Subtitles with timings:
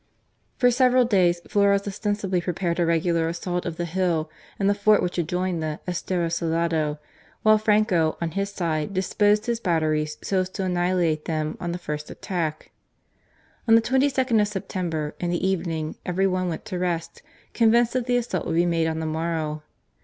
[0.57, 5.03] For several days Flores ostensibly prepared a regular assault of the hill and the fort
[5.03, 6.97] which adjoined the" Estero Salado,"
[7.43, 11.77] while Franco on his side, disposed his batteries so as to annihilate them on the
[11.77, 12.71] first attack.
[13.67, 17.21] On the 22nd of September, in the evening, every one went to rest,
[17.53, 19.61] convinced that the assault would be made on the morrow.